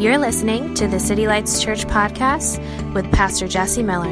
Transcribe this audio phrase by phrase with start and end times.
[0.00, 2.58] You're listening to the City Lights Church podcast
[2.94, 4.08] with Pastor Jesse Miller.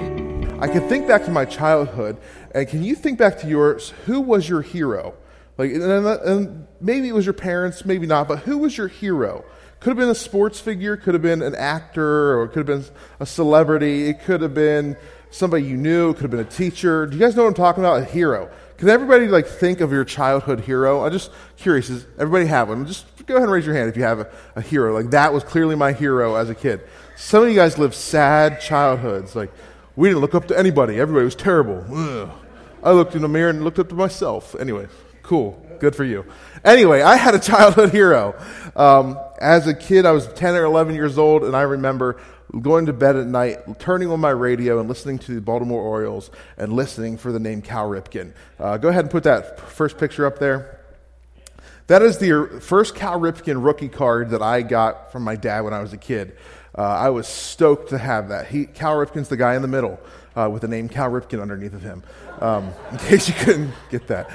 [0.61, 2.19] I can think back to my childhood,
[2.55, 3.95] and can you think back to yours?
[4.05, 5.15] Who was your hero?
[5.57, 9.47] Like, and, and maybe it was your parents, maybe not, but who was your hero?
[9.81, 12.85] Could have been a sports figure, could have been an actor, or it could have
[12.85, 14.11] been a celebrity.
[14.11, 14.95] It could have been
[15.31, 17.07] somebody you knew, it could have been a teacher.
[17.07, 18.03] Do you guys know what I'm talking about?
[18.03, 18.51] A hero.
[18.77, 21.07] Can everybody like think of your childhood hero?
[21.07, 21.89] I'm just curious.
[21.89, 22.85] Does everybody have one?
[22.85, 24.95] Just go ahead and raise your hand if you have a, a hero.
[24.95, 26.81] Like that was clearly my hero as a kid.
[27.17, 29.37] Some of you guys lived sad childhoods.
[29.37, 29.53] Like
[29.95, 30.99] we didn't look up to anybody.
[30.99, 31.85] Everybody was terrible.
[31.93, 32.31] Ugh.
[32.83, 34.57] I looked in the mirror and looked up to myself.
[34.59, 34.87] Anyway,
[35.23, 35.65] cool.
[35.79, 36.25] Good for you.
[36.65, 38.35] Anyway, I had a childhood hero.
[38.75, 42.21] Um, as a kid, I was 10 or 11 years old, and I remember
[42.61, 46.31] going to bed at night, turning on my radio and listening to the Baltimore Orioles
[46.57, 48.33] and listening for the name Cal Ripken.
[48.59, 50.78] Uh, go ahead and put that first picture up there.
[51.89, 55.73] That is the first Cal Ripken rookie card that I got from my dad when
[55.73, 56.37] I was a kid.
[56.77, 58.47] Uh, I was stoked to have that.
[58.49, 59.99] He, Cal Ripken's the guy in the middle
[60.37, 62.03] uh, with the name Cal Ripken underneath of him,
[62.43, 64.31] um, in case you couldn't get that.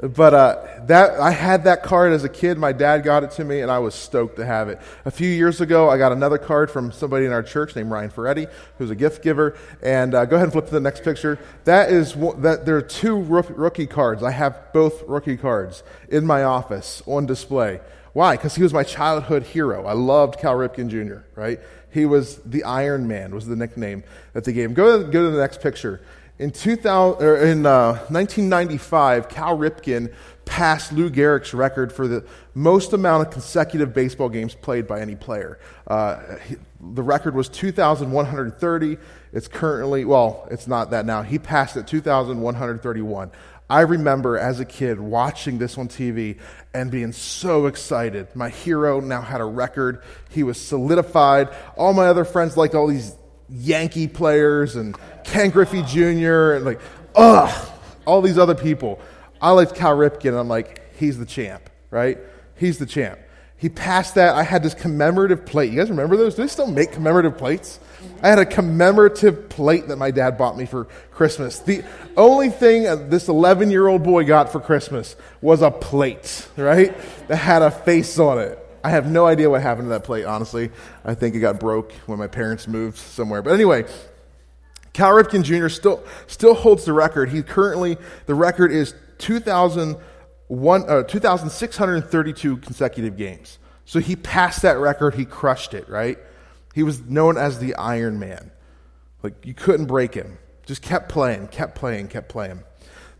[0.00, 2.56] But uh, that I had that card as a kid.
[2.56, 4.80] My dad got it to me, and I was stoked to have it.
[5.04, 8.10] A few years ago, I got another card from somebody in our church named Ryan
[8.10, 8.46] Ferretti,
[8.78, 9.56] who's a gift giver.
[9.82, 11.40] And uh, go ahead and flip to the next picture.
[11.64, 12.64] That is that.
[12.64, 14.22] There are two rookie cards.
[14.22, 17.80] I have both rookie cards in my office on display.
[18.12, 18.36] Why?
[18.36, 19.84] Because he was my childhood hero.
[19.84, 21.24] I loved Cal Ripken Jr.
[21.34, 21.58] Right?
[21.90, 23.34] He was the Iron Man.
[23.34, 24.74] Was the nickname that they gave him.
[24.74, 26.00] Go to, go to the next picture.
[26.38, 30.12] In, 2000, in uh, 1995, Cal Ripken
[30.44, 35.16] passed Lou Gehrig's record for the most amount of consecutive baseball games played by any
[35.16, 35.58] player.
[35.88, 38.98] Uh, he, the record was 2,130.
[39.32, 41.22] It's currently, well, it's not that now.
[41.22, 43.32] He passed it 2,131.
[43.70, 46.38] I remember as a kid watching this on TV
[46.72, 48.28] and being so excited.
[48.34, 50.02] My hero now had a record.
[50.30, 51.48] He was solidified.
[51.76, 53.14] All my other friends liked all these
[53.50, 56.52] Yankee players and Ken Griffey Jr.
[56.52, 56.80] and like,
[57.14, 57.68] ugh,
[58.06, 59.00] all these other people.
[59.40, 62.18] I liked Cal Ripken, I'm like, he's the champ, right?
[62.56, 63.18] He's the champ.
[63.56, 64.36] He passed that.
[64.36, 65.72] I had this commemorative plate.
[65.72, 66.36] You guys remember those?
[66.36, 67.80] Do they still make commemorative plates?
[68.22, 71.58] I had a commemorative plate that my dad bought me for Christmas.
[71.58, 71.82] The
[72.16, 76.96] only thing uh, this 11 year old boy got for Christmas was a plate, right?
[77.26, 78.64] That had a face on it.
[78.82, 80.70] I have no idea what happened to that plate, honestly.
[81.04, 83.42] I think it got broke when my parents moved somewhere.
[83.42, 83.86] But anyway,
[84.92, 85.68] Cal Ripken Jr.
[85.68, 87.30] still, still holds the record.
[87.30, 87.96] He currently,
[88.26, 90.52] the record is 2,632
[90.90, 93.58] uh, 2, consecutive games.
[93.84, 95.14] So he passed that record.
[95.14, 96.18] He crushed it, right?
[96.74, 98.50] He was known as the Iron Man.
[99.22, 100.38] Like, you couldn't break him.
[100.66, 102.62] Just kept playing, kept playing, kept playing.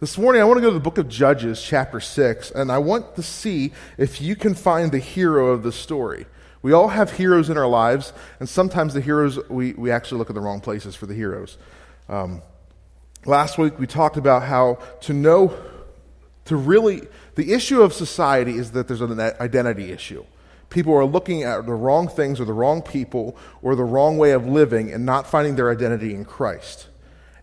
[0.00, 2.78] This morning, I want to go to the book of Judges, chapter 6, and I
[2.78, 6.26] want to see if you can find the hero of the story.
[6.62, 10.30] We all have heroes in our lives, and sometimes the heroes, we, we actually look
[10.30, 11.58] at the wrong places for the heroes.
[12.08, 12.42] Um,
[13.26, 15.52] last week, we talked about how to know,
[16.44, 17.02] to really,
[17.34, 20.24] the issue of society is that there's an identity issue.
[20.70, 24.30] People are looking at the wrong things or the wrong people or the wrong way
[24.30, 26.87] of living and not finding their identity in Christ.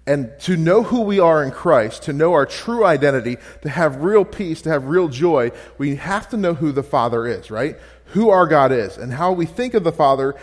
[0.07, 4.03] And to know who we are in Christ, to know our true identity, to have
[4.03, 7.77] real peace, to have real joy, we have to know who the Father is, right?
[8.07, 8.97] Who our God is.
[8.97, 10.35] And how we think of the Father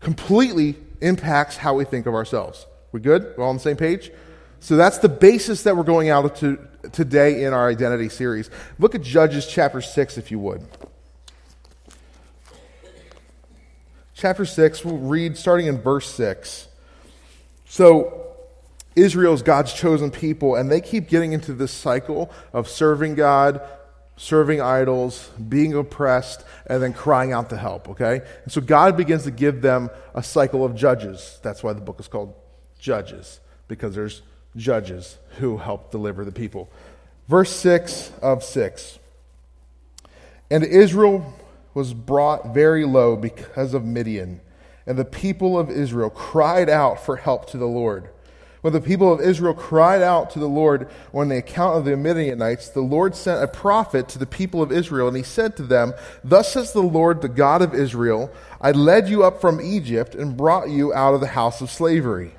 [0.00, 2.66] completely impacts how we think of ourselves.
[2.92, 3.34] We good?
[3.36, 4.10] We're all on the same page?
[4.60, 6.58] So that's the basis that we're going out to
[6.92, 8.50] today in our identity series.
[8.78, 10.66] Look at Judges chapter 6, if you would.
[14.14, 16.66] Chapter 6, we'll read starting in verse 6.
[17.66, 18.27] So,
[18.98, 23.60] Israel is God's chosen people, and they keep getting into this cycle of serving God,
[24.16, 28.20] serving idols, being oppressed, and then crying out to help, okay?
[28.44, 31.38] And so God begins to give them a cycle of judges.
[31.42, 32.34] That's why the book is called
[32.78, 34.22] Judges, because there's
[34.56, 36.70] judges who help deliver the people.
[37.28, 38.98] Verse 6 of 6.
[40.50, 41.32] And Israel
[41.74, 44.40] was brought very low because of Midian,
[44.86, 48.08] and the people of Israel cried out for help to the Lord.
[48.60, 51.96] When the people of Israel cried out to the Lord on the account of the
[51.96, 55.62] Midianites, the Lord sent a prophet to the people of Israel, and he said to
[55.62, 55.94] them,
[56.24, 60.36] Thus says the Lord, the God of Israel, I led you up from Egypt and
[60.36, 62.32] brought you out of the house of slavery.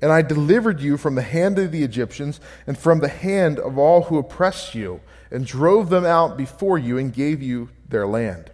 [0.00, 3.76] And I delivered you from the hand of the Egyptians and from the hand of
[3.76, 5.00] all who oppressed you,
[5.32, 8.50] and drove them out before you and gave you their land.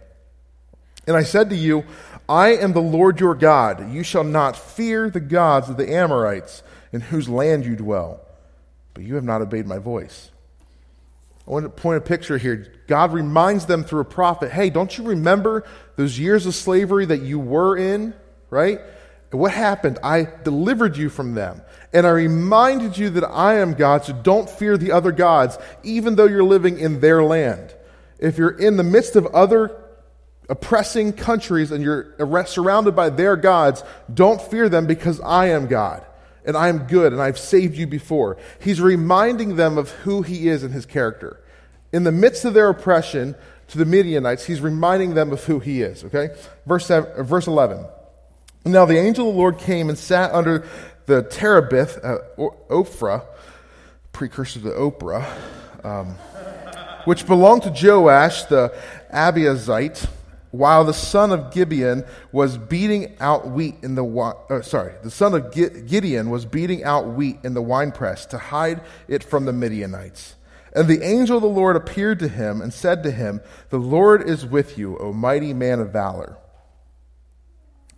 [1.07, 1.85] And I said to you,
[2.27, 3.91] I am the Lord your God.
[3.93, 6.61] You shall not fear the gods of the Amorites
[6.91, 8.21] in whose land you dwell,
[8.93, 10.31] but you have not obeyed my voice.
[11.47, 12.73] I want to point a picture here.
[12.87, 15.63] God reminds them through a prophet hey, don't you remember
[15.95, 18.13] those years of slavery that you were in,
[18.49, 18.79] right?
[19.31, 19.99] What happened?
[20.03, 21.61] I delivered you from them.
[21.93, 26.15] And I reminded you that I am God, so don't fear the other gods, even
[26.15, 27.73] though you're living in their land.
[28.19, 29.75] If you're in the midst of other
[30.49, 36.05] oppressing countries and you're surrounded by their gods, don't fear them because I am God
[36.47, 38.37] and I am good and I've saved you before.
[38.59, 41.39] He's reminding them of who he is and his character.
[41.91, 43.35] In the midst of their oppression
[43.67, 46.29] to the Midianites, he's reminding them of who he is, okay?
[46.65, 47.85] Verse, seven, verse 11.
[48.65, 50.65] Now the angel of the Lord came and sat under
[51.05, 52.17] the terebinth, uh,
[52.69, 53.25] Ophrah,
[54.11, 55.25] precursor to Oprah,
[55.83, 56.15] um,
[57.05, 58.73] which belonged to Joash the
[59.13, 60.07] Abiezrite,
[60.57, 65.33] while the son of Gibeon was beating out wheat in the uh, sorry, the son
[65.33, 70.35] of Gideon was beating out wheat in the winepress to hide it from the Midianites.
[70.73, 74.27] And the angel of the Lord appeared to him and said to him, "The Lord
[74.27, 76.37] is with you, O mighty man of valor."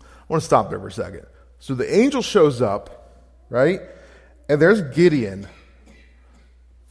[0.02, 1.26] I want to stop there for a second.
[1.60, 3.12] So the angel shows up,
[3.50, 3.82] right?
[4.48, 5.48] And there's Gideon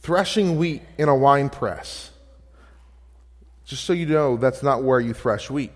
[0.01, 2.08] threshing wheat in a wine press.
[3.69, 5.71] Just so you know, that's not where you thresh wheat.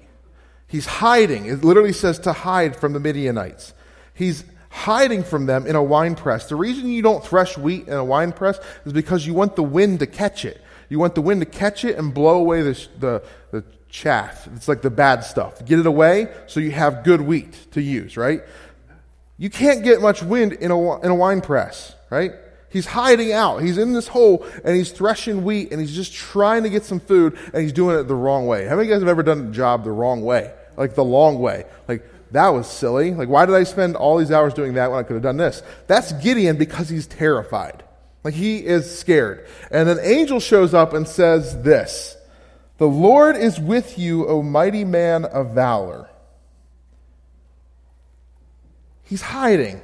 [0.65, 1.45] He's hiding.
[1.45, 3.75] It literally says to hide from the Midianites.
[4.15, 6.49] He's hiding from them in a wine press.
[6.49, 9.61] The reason you don't thresh wheat in a wine press is because you want the
[9.61, 10.59] wind to catch it.
[10.89, 14.47] You want the wind to catch it and blow away the, the, the chaff.
[14.55, 15.63] It's like the bad stuff.
[15.63, 18.41] Get it away so you have good wheat to use, right?
[19.37, 22.31] You can't get much wind in a, in a wine press, right?
[22.73, 23.59] He's hiding out.
[23.59, 26.99] He's in this hole and he's threshing wheat and he's just trying to get some
[26.99, 28.63] food and he's doing it the wrong way.
[28.63, 30.51] How many of you guys have ever done a job the wrong way?
[30.75, 31.65] Like the long way.
[31.87, 33.13] Like, that was silly.
[33.13, 35.37] Like, why did I spend all these hours doing that when I could have done
[35.37, 35.61] this?
[35.85, 37.83] That's Gideon because he's terrified.
[38.23, 39.45] Like, he is scared.
[39.69, 42.17] And an angel shows up and says this
[42.79, 46.09] The Lord is with you, O mighty man of valor.
[49.03, 49.79] He's hiding.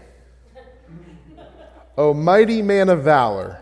[1.99, 3.61] O mighty man of valor.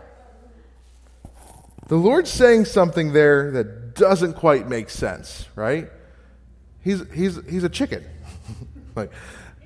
[1.88, 5.90] The Lord's saying something there that doesn't quite make sense, right?
[6.80, 8.04] He's, he's, he's a chicken.
[8.94, 9.10] like,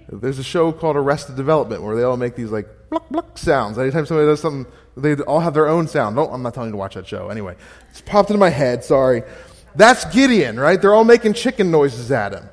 [0.09, 3.77] there's a show called Arrested Development where they all make these like bluck bluck sounds.
[3.77, 6.17] Anytime somebody does something, they all have their own sound.
[6.17, 7.29] No, I'm not telling you to watch that show.
[7.29, 7.57] Anyway,
[7.91, 8.85] it's popped into my head.
[8.85, 9.23] Sorry.
[9.75, 10.81] That's Gideon, right?
[10.81, 12.49] They're all making chicken noises at him.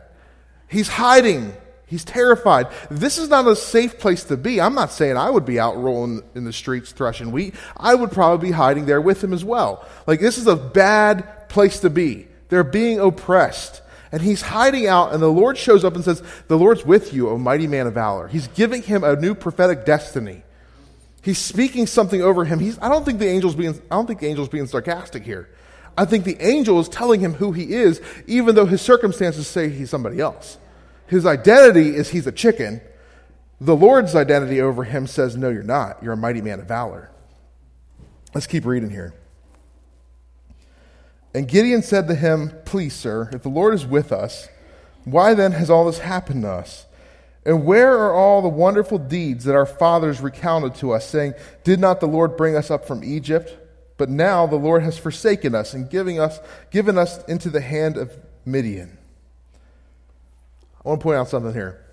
[0.67, 1.53] He's hiding
[1.89, 2.67] He's terrified.
[2.91, 4.61] This is not a safe place to be.
[4.61, 7.55] I'm not saying I would be out rolling in the streets threshing wheat.
[7.75, 9.83] I would probably be hiding there with him as well.
[10.05, 12.27] Like, this is a bad place to be.
[12.49, 13.81] They're being oppressed.
[14.11, 17.29] And he's hiding out, and the Lord shows up and says, The Lord's with you,
[17.29, 18.27] O mighty man of valor.
[18.27, 20.43] He's giving him a new prophetic destiny.
[21.23, 22.59] He's speaking something over him.
[22.59, 25.49] He's, I don't think the angel's being, I don't think the angel's being sarcastic here.
[25.97, 29.69] I think the angel is telling him who he is, even though his circumstances say
[29.69, 30.59] he's somebody else.
[31.09, 32.81] His identity is he's a chicken.
[33.59, 36.03] The Lord's identity over him says, No, you're not.
[36.03, 37.09] You're a mighty man of valor.
[38.35, 39.15] Let's keep reading here.
[41.33, 44.49] And Gideon said to him, Please, sir, if the Lord is with us,
[45.03, 46.85] why then has all this happened to us?
[47.43, 51.33] And where are all the wonderful deeds that our fathers recounted to us, saying,
[51.63, 53.57] Did not the Lord bring us up from Egypt?
[53.97, 56.39] But now the Lord has forsaken us and giving us,
[56.69, 58.15] given us into the hand of
[58.45, 58.98] Midian.
[60.83, 61.85] I want to point out something here.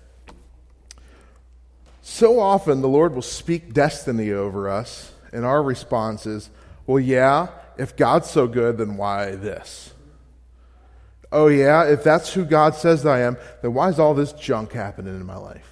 [2.01, 6.49] So often the Lord will speak destiny over us, and our response is,
[6.85, 9.93] well, yeah, if God's so good, then why this?
[11.31, 14.71] Oh, yeah, if that's who God says I am, then why is all this junk
[14.71, 15.69] happening in my life?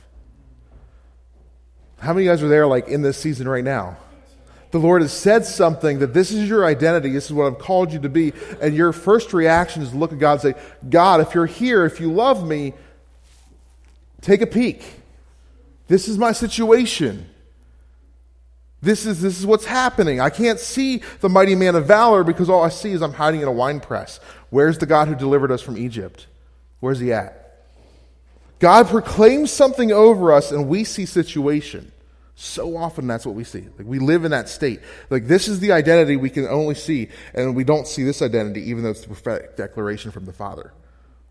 [1.99, 3.95] How many of you guys are there, like, in this season right now?
[4.71, 7.93] The Lord has said something that this is your identity, this is what I've called
[7.93, 11.21] you to be, and your first reaction is to look at God and say, God,
[11.21, 12.73] if you're here, if you love me,
[14.21, 14.83] Take a peek.
[15.87, 17.29] This is my situation.
[18.81, 20.19] This is, this is what's happening.
[20.19, 23.41] I can't see the mighty man of valor because all I see is I'm hiding
[23.41, 24.19] in a wine press.
[24.49, 26.27] Where's the God who delivered us from Egypt?
[26.79, 27.41] Where's he at?
[28.59, 31.91] God proclaims something over us and we see situation.
[32.35, 33.65] So often that's what we see.
[33.77, 34.81] Like we live in that state.
[35.09, 38.69] Like this is the identity we can only see, and we don't see this identity,
[38.69, 40.73] even though it's the prophetic declaration from the Father.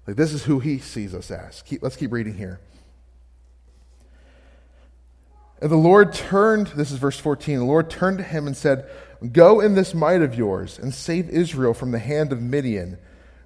[0.07, 1.62] Like this is who he sees us as.
[1.62, 2.59] Keep, let's keep reading here.
[5.64, 8.87] And the Lord turned, this is verse 14, the Lord turned to him and said,
[9.33, 12.99] Go in this might of yours and save Israel from the hand of Midian.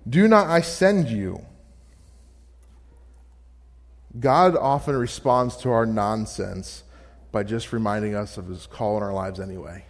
[0.08, 1.46] Do not I send you?
[4.18, 6.82] God often responds to our nonsense
[7.30, 9.84] by just reminding us of his call in our lives anyway.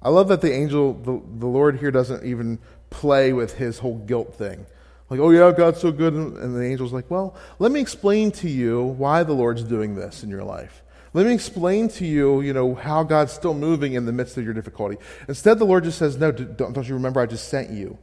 [0.00, 2.60] I love that the angel, the, the Lord here doesn't even
[2.90, 4.66] play with his whole guilt thing.
[5.10, 6.14] Like, oh yeah, God's so good.
[6.14, 10.22] And the angel's like, well, let me explain to you why the Lord's doing this
[10.22, 10.82] in your life.
[11.14, 14.44] Let me explain to you, you know, how God's still moving in the midst of
[14.44, 14.98] your difficulty.
[15.28, 17.96] Instead, the Lord just says, no, don't, don't you remember I just sent you?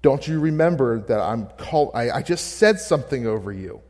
[0.00, 3.82] Don't you remember that I'm called, I, I just said something over you?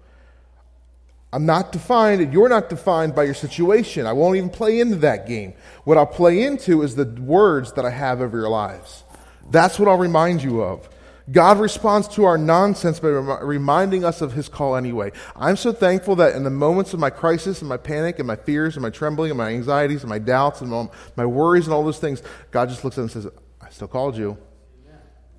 [1.34, 4.06] I'm not defined, and you're not defined by your situation.
[4.06, 5.52] I won't even play into that game.
[5.84, 9.04] What I'll play into is the words that I have over your lives.
[9.50, 10.88] That's what I'll remind you of.
[11.30, 15.10] God responds to our nonsense by rem- reminding us of his call anyway.
[15.34, 18.36] I'm so thankful that in the moments of my crisis and my panic and my
[18.36, 21.82] fears and my trembling and my anxieties and my doubts and my worries and all
[21.84, 23.26] those things, God just looks at and says,
[23.60, 24.38] I still called you.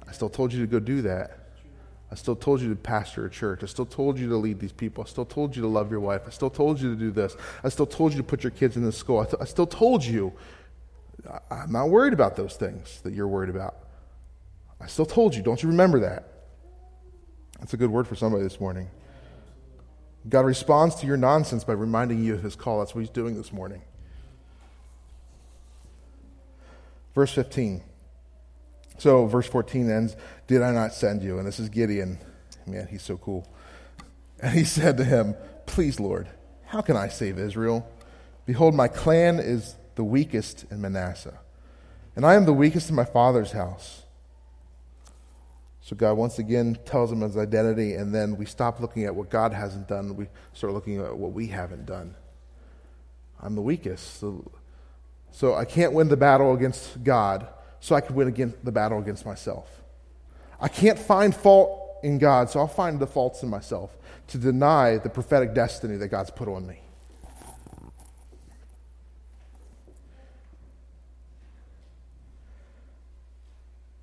[0.07, 1.39] I still told you to go do that.
[2.11, 3.63] I still told you to pastor a church.
[3.63, 5.03] I still told you to lead these people.
[5.03, 6.21] I still told you to love your wife.
[6.25, 7.35] I still told you to do this.
[7.63, 9.19] I still told you to put your kids in this school.
[9.19, 10.33] I, th- I still told you.
[11.29, 13.75] I- I'm not worried about those things that you're worried about.
[14.79, 15.41] I still told you.
[15.41, 16.31] Don't you remember that?
[17.59, 18.89] That's a good word for somebody this morning.
[20.29, 22.79] God responds to your nonsense by reminding you of his call.
[22.79, 23.81] That's what he's doing this morning.
[27.15, 27.83] Verse 15.
[28.97, 30.15] So, verse 14 ends
[30.47, 31.39] Did I not send you?
[31.39, 32.19] And this is Gideon.
[32.65, 33.47] Man, he's so cool.
[34.39, 36.27] And he said to him, Please, Lord,
[36.65, 37.89] how can I save Israel?
[38.45, 41.39] Behold, my clan is the weakest in Manasseh,
[42.15, 44.03] and I am the weakest in my father's house.
[45.87, 49.29] So God once again tells him his identity, and then we stop looking at what
[49.29, 50.17] God hasn't done.
[50.17, 52.13] We start looking at what we haven't done.
[53.41, 54.19] I'm the weakest.
[54.19, 54.51] So,
[55.31, 57.47] so I can't win the battle against God
[57.79, 59.81] so I can win against the battle against myself.
[60.59, 63.95] I can't find fault in God, so I'll find the faults in myself
[64.27, 66.81] to deny the prophetic destiny that God's put on me.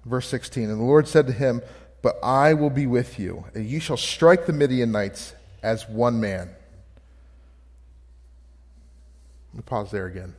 [0.05, 1.63] Verse 16 And the Lord said to him,
[2.03, 6.51] But I will be with you, and you shall strike the Midianites as one man.
[9.53, 10.35] Let me pause there again.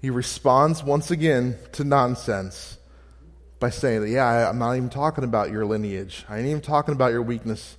[0.00, 2.78] He responds once again to nonsense
[3.60, 6.24] by saying that, yeah, I'm not even talking about your lineage.
[6.28, 7.78] I ain't even talking about your weakness.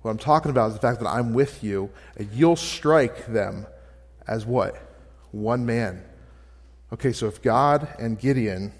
[0.00, 3.66] What I'm talking about is the fact that I'm with you and you'll strike them
[4.26, 4.76] as what?
[5.32, 6.02] One man.
[6.92, 8.72] Okay, so if God and Gideon,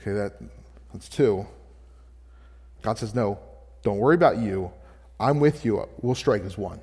[0.00, 0.40] okay, that,
[0.92, 1.46] that's two.
[2.82, 3.38] God says, no,
[3.82, 4.70] don't worry about you.
[5.20, 5.88] I'm with you.
[6.00, 6.80] We'll strike as one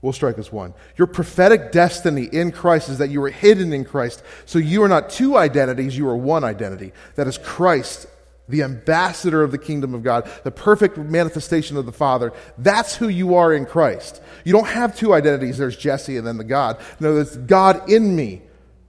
[0.00, 0.74] We'll strike as one.
[0.96, 4.22] Your prophetic destiny in Christ is that you are hidden in Christ.
[4.46, 6.92] So you are not two identities, you are one identity.
[7.16, 8.06] That is Christ,
[8.48, 12.32] the ambassador of the kingdom of God, the perfect manifestation of the Father.
[12.58, 14.22] That's who you are in Christ.
[14.44, 15.58] You don't have two identities.
[15.58, 16.78] There's Jesse and then the God.
[17.00, 18.42] No, there's God in me,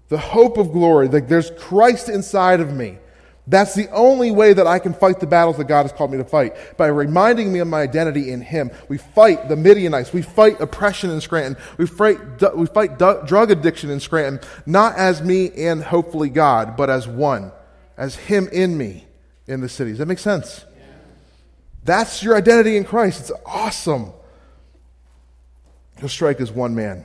[0.10, 1.08] the hope of glory.
[1.08, 3.00] There's Christ inside of me.
[3.50, 6.20] That's the only way that I can fight the battles that God has called me
[6.20, 6.78] to fight.
[6.78, 8.70] By reminding me of my identity in Him.
[8.88, 10.14] We fight the Midianites.
[10.14, 11.58] We fight oppression in Scranton.
[11.78, 12.20] We fight,
[12.56, 17.52] we fight drug addiction in Scranton, not as me and hopefully God, but as one,
[17.98, 19.08] as Him in me
[19.48, 19.92] in the city.
[19.92, 20.64] Does that make sense?
[21.84, 23.20] That's your identity in Christ.
[23.20, 24.14] It's awesome.
[25.98, 27.04] He'll strike as one man.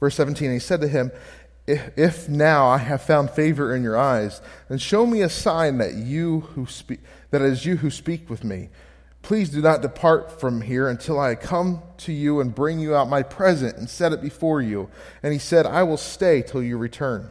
[0.00, 1.12] Verse 17, he said to him,
[1.66, 5.78] if, if now I have found favor in your eyes, then show me a sign
[5.78, 8.68] that you who speak that it is you who speak with me.
[9.22, 13.08] Please do not depart from here until I come to you and bring you out
[13.08, 14.90] my present and set it before you.
[15.22, 17.30] And he said, I will stay till you return.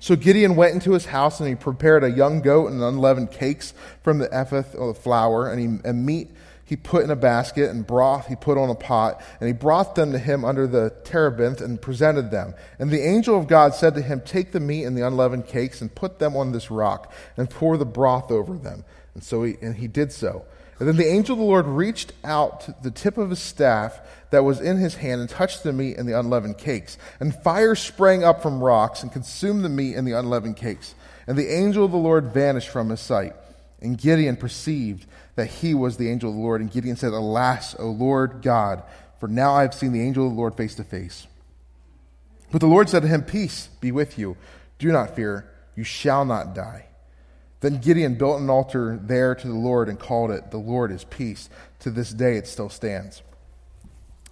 [0.00, 3.74] So Gideon went into his house and he prepared a young goat and unleavened cakes
[4.02, 6.30] from the ephah or the flour and, he, and meat
[6.64, 9.94] he put in a basket, and broth he put on a pot, and he brought
[9.94, 12.54] them to him under the terebinth and presented them.
[12.78, 15.80] And the angel of God said to him, Take the meat and the unleavened cakes
[15.80, 18.84] and put them on this rock, and pour the broth over them.
[19.14, 20.44] And so he, and he did so.
[20.78, 24.42] And then the angel of the Lord reached out the tip of his staff that
[24.42, 26.98] was in his hand and touched the meat and the unleavened cakes.
[27.20, 30.94] And fire sprang up from rocks and consumed the meat and the unleavened cakes.
[31.26, 33.34] And the angel of the Lord vanished from his sight.
[33.84, 36.60] And Gideon perceived that he was the angel of the Lord.
[36.60, 38.82] And Gideon said, Alas, O Lord God,
[39.20, 41.26] for now I have seen the angel of the Lord face to face.
[42.50, 44.36] But the Lord said to him, Peace be with you.
[44.78, 45.50] Do not fear.
[45.76, 46.86] You shall not die.
[47.60, 51.04] Then Gideon built an altar there to the Lord and called it, The Lord is
[51.04, 51.48] Peace.
[51.80, 53.22] To this day it still stands.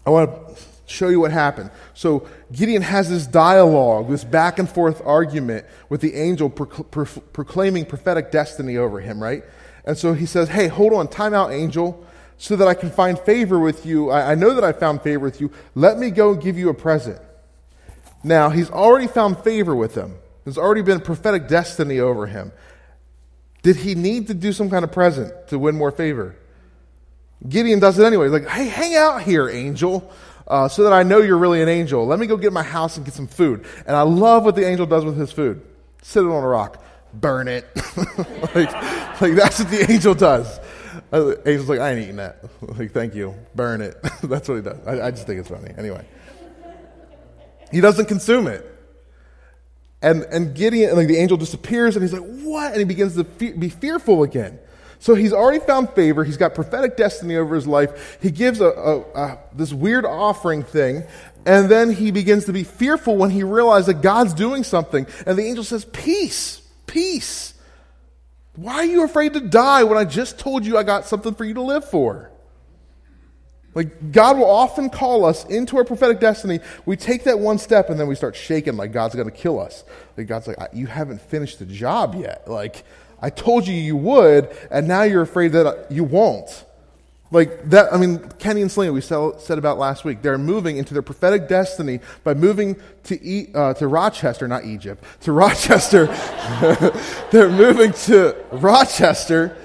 [0.06, 1.70] I want to show you what happened.
[1.94, 8.30] So Gideon has this dialogue, this back and forth argument with the angel proclaiming prophetic
[8.30, 9.44] destiny over him, right?
[9.84, 12.06] And so he says, Hey, hold on, time out, angel,
[12.38, 14.10] so that I can find favor with you.
[14.10, 15.50] I, I know that I found favor with you.
[15.74, 17.20] Let me go and give you a present.
[18.24, 20.16] Now, he's already found favor with them.
[20.44, 22.52] There's already been prophetic destiny over him.
[23.62, 26.36] Did he need to do some kind of present to win more favor?
[27.48, 28.26] Gideon does it anyway.
[28.26, 30.10] He's like, hey, hang out here, angel,
[30.46, 32.06] uh, so that I know you're really an angel.
[32.06, 33.64] Let me go get my house and get some food.
[33.86, 35.62] And I love what the angel does with his food.
[36.02, 36.82] Sit it on a rock,
[37.14, 37.66] burn it.
[38.54, 38.72] like,
[39.20, 40.60] like that's what the angel does.
[41.12, 42.44] Uh, angel's like, I ain't eating that.
[42.60, 43.96] like, thank you, burn it.
[44.22, 44.86] that's what he does.
[44.86, 45.72] I, I just think it's funny.
[45.76, 46.04] Anyway,
[47.70, 48.68] he doesn't consume it.
[50.02, 52.72] And, and Gideon, like the angel disappears, and he's like, What?
[52.72, 54.58] And he begins to fe- be fearful again.
[55.02, 56.22] So he's already found favor.
[56.22, 58.18] He's got prophetic destiny over his life.
[58.22, 61.02] He gives a, a, a, this weird offering thing,
[61.44, 65.08] and then he begins to be fearful when he realizes that God's doing something.
[65.26, 67.54] And the angel says, Peace, peace.
[68.54, 71.44] Why are you afraid to die when I just told you I got something for
[71.44, 72.30] you to live for?
[73.74, 76.60] Like, God will often call us into our prophetic destiny.
[76.86, 79.58] We take that one step and then we start shaking like God's going to kill
[79.58, 79.82] us.
[80.16, 82.46] Like, God's like, You haven't finished the job yet.
[82.46, 82.84] Like,
[83.22, 86.64] I told you you would, and now you're afraid that you won't.
[87.30, 90.92] Like that, I mean, Kenny and Selena, we said about last week, they're moving into
[90.92, 96.06] their prophetic destiny by moving to, e, uh, to Rochester, not Egypt, to Rochester.
[97.30, 99.56] they're moving to Rochester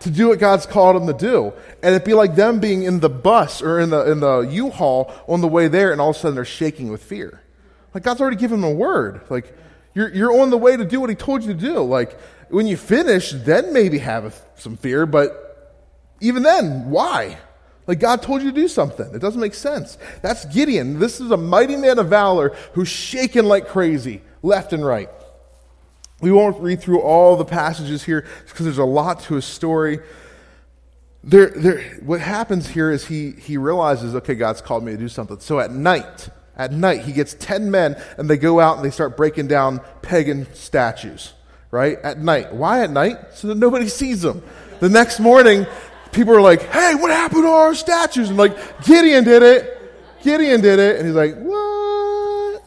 [0.00, 1.52] to do what God's called them to do.
[1.80, 5.12] And it'd be like them being in the bus or in the, in the U-Haul
[5.28, 7.40] on the way there, and all of a sudden they're shaking with fear.
[7.94, 9.20] Like God's already given them a word.
[9.30, 9.56] Like,
[9.94, 11.82] you're, you're on the way to do what he told you to do.
[11.82, 12.18] Like,
[12.52, 15.84] when you finish, then maybe have some fear, but
[16.20, 17.38] even then, why?
[17.86, 19.12] Like God told you to do something.
[19.14, 19.98] It doesn't make sense.
[20.22, 20.98] That's Gideon.
[20.98, 25.08] This is a mighty man of valor who's shaken like crazy, left and right.
[26.20, 29.98] We won't read through all the passages here because there's a lot to his story.
[31.24, 35.08] There, there, what happens here is he, he realizes, okay, God's called me to do
[35.08, 35.40] something.
[35.40, 38.90] So at night, at night, he gets 10 men and they go out and they
[38.90, 41.32] start breaking down pagan statues,
[41.72, 41.98] right?
[42.04, 42.54] At night.
[42.54, 43.34] Why at night?
[43.34, 44.44] So that nobody sees them.
[44.78, 45.66] The next morning,
[46.12, 48.28] people are like, hey, what happened to our statues?
[48.28, 50.22] And like, Gideon did it.
[50.22, 50.96] Gideon did it.
[50.98, 52.62] And he's like, what?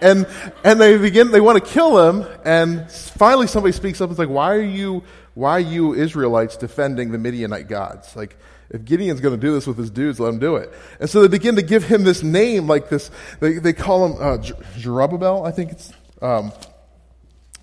[0.00, 0.26] And,
[0.62, 2.26] and they begin, they want to kill him.
[2.44, 5.02] And finally somebody speaks up and is like, why are you,
[5.34, 8.14] why are you Israelites defending the Midianite gods?
[8.14, 8.36] Like,
[8.70, 10.70] if Gideon's going to do this with his dudes, let him do it.
[11.00, 14.12] And so they begin to give him this name, like this, they, they call him
[14.20, 14.36] uh,
[14.76, 16.52] Jerubbaal, I think it's, um,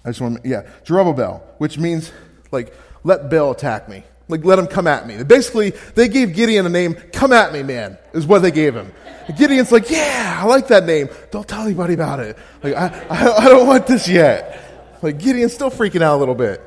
[0.06, 2.12] I just want to, yeah, Jerubbaal, which means,
[2.52, 4.04] like, let Baal attack me.
[4.28, 5.24] Like, let him come at me.
[5.24, 8.92] Basically, they gave Gideon a name, come at me, man, is what they gave him.
[9.28, 11.10] And Gideon's like, yeah, I like that name.
[11.32, 12.38] Don't tell anybody about it.
[12.64, 14.98] Like, I, I, I don't want this yet.
[15.02, 16.62] Like, Gideon's still freaking out a little bit.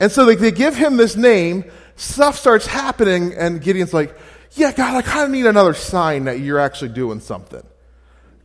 [0.00, 1.64] And so like, they give him this name,
[1.96, 4.16] stuff starts happening, and Gideon's like,
[4.52, 7.62] yeah, God, I kind of need another sign that you're actually doing something.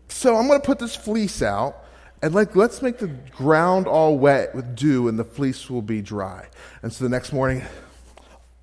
[0.07, 1.85] So I'm going to put this fleece out,
[2.21, 6.01] and like, let's make the ground all wet with dew, and the fleece will be
[6.01, 6.47] dry.
[6.81, 7.63] And so the next morning,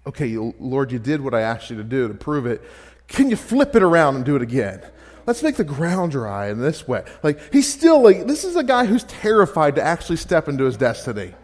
[0.07, 2.63] okay, Lord, you did what I asked you to do to prove it.
[3.09, 4.83] Can you flip it around and do it again?
[5.27, 7.05] Let's make the ground dry in this way.
[7.23, 10.77] Like, he's still like, this is a guy who's terrified to actually step into his
[10.77, 11.35] destiny,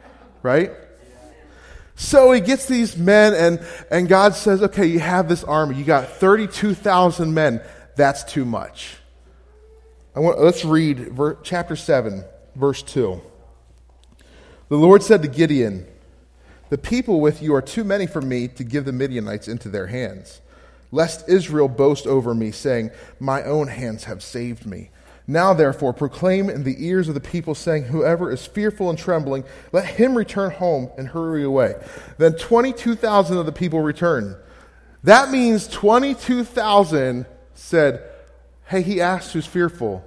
[0.43, 0.71] right?
[1.97, 5.77] So he gets these men, and, and God says, okay, you have this army.
[5.77, 7.61] You got 32,000 men.
[7.97, 8.97] That's too much.
[10.15, 13.21] I want, let's read ver, chapter 7, verse 2.
[14.69, 15.87] The Lord said to Gideon,
[16.73, 19.89] the people with you are too many for me to give the Midianites into their
[19.89, 20.41] hands,
[20.91, 24.89] lest Israel boast over me, saying, My own hands have saved me.
[25.27, 29.45] Now, therefore, proclaim in the ears of the people, saying, Whoever is fearful and trembling,
[29.71, 31.75] let him return home and hurry away.
[32.17, 34.37] Then 22,000 of the people returned.
[35.05, 38.12] That means 22,000 said,
[38.73, 40.03] Hey, he asked who's fearful.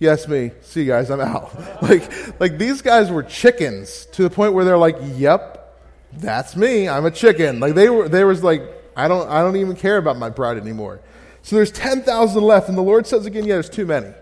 [0.00, 0.50] Yes, me.
[0.62, 1.56] See you guys, I'm out.
[1.82, 5.80] like, like these guys were chickens to the point where they're like, Yep,
[6.14, 6.88] that's me.
[6.88, 7.60] I'm a chicken.
[7.60, 8.62] Like they were, they was like,
[8.96, 10.98] I don't, I don't even care about my pride anymore.
[11.42, 12.68] So there's 10,000 left.
[12.68, 14.12] And the Lord says again, yeah, there's too many.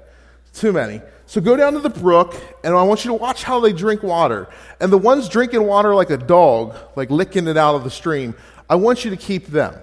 [0.53, 1.01] Too many.
[1.24, 4.03] So go down to the brook, and I want you to watch how they drink
[4.03, 4.51] water.
[4.81, 8.35] And the ones drinking water like a dog, like licking it out of the stream,
[8.68, 9.74] I want you to keep them.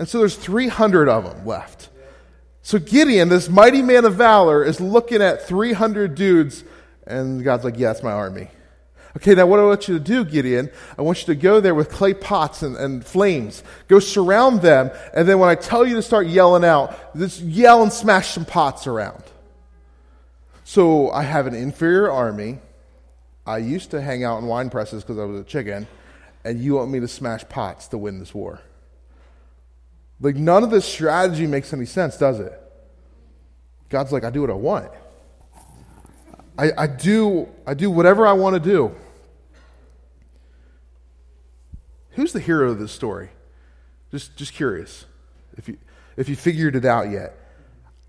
[0.00, 1.90] And so there's 300 of them left.
[2.62, 6.62] So Gideon, this mighty man of valor, is looking at 300 dudes,
[7.06, 8.48] and God's like, yeah, that's my army.
[9.16, 11.74] Okay, now what I want you to do, Gideon, I want you to go there
[11.74, 13.62] with clay pots and, and flames.
[13.88, 17.82] Go surround them, and then when I tell you to start yelling out, just yell
[17.82, 19.22] and smash some pots around.
[20.64, 22.60] So I have an inferior army.
[23.44, 25.88] I used to hang out in wine presses because I was a chicken,
[26.44, 28.60] and you want me to smash pots to win this war.
[30.22, 32.52] Like, none of this strategy makes any sense, does it?
[33.90, 34.90] God's like, I do what I want.
[36.56, 38.94] I, I, do, I do whatever I want to do.
[42.12, 43.30] Who's the hero of this story?
[44.12, 45.06] Just, just curious
[45.56, 45.76] if you,
[46.16, 47.36] if you figured it out yet.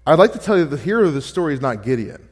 [0.06, 2.28] I'd like to tell you the hero of this story is not Gideon.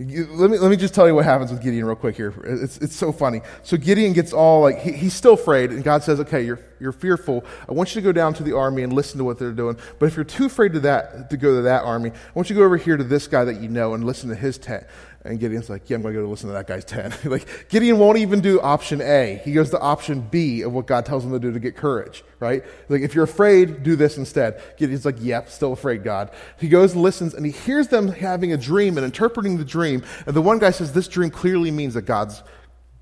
[0.00, 2.34] Let me, let me just tell you what happens with Gideon real quick here.
[2.42, 3.42] It's, it's so funny.
[3.62, 6.90] So Gideon gets all like, he, he's still afraid, and God says, okay, you're, you're
[6.90, 7.44] fearful.
[7.68, 9.76] I want you to go down to the army and listen to what they're doing.
[10.00, 12.56] But if you're too afraid to, that, to go to that army, I want you
[12.56, 14.84] to go over here to this guy that you know and listen to his tent.
[15.26, 17.14] And Gideon's like, yeah, I'm going to go listen to that guy's 10.
[17.24, 19.40] like, Gideon won't even do option A.
[19.42, 22.22] He goes to option B of what God tells him to do to get courage,
[22.40, 22.62] right?
[22.90, 24.60] Like, if you're afraid, do this instead.
[24.76, 26.30] Gideon's like, yep, still afraid, God.
[26.58, 30.02] He goes and listens, and he hears them having a dream and interpreting the dream.
[30.26, 32.42] And the one guy says, this dream clearly means that God's